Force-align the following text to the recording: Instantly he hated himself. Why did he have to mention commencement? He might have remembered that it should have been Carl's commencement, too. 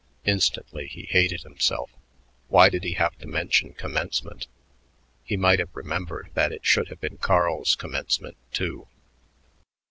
Instantly 0.25 0.87
he 0.87 1.03
hated 1.03 1.43
himself. 1.43 1.91
Why 2.47 2.69
did 2.69 2.83
he 2.83 2.93
have 2.93 3.15
to 3.19 3.27
mention 3.27 3.73
commencement? 3.75 4.47
He 5.23 5.37
might 5.37 5.59
have 5.59 5.75
remembered 5.75 6.31
that 6.33 6.51
it 6.51 6.65
should 6.65 6.87
have 6.87 6.99
been 7.01 7.17
Carl's 7.17 7.75
commencement, 7.75 8.35
too. 8.51 8.87